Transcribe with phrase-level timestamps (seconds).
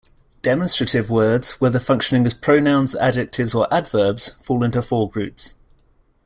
[0.41, 5.55] Demonstrative words, whether functioning as pronouns, adjectives or adverbs, fall into four groups.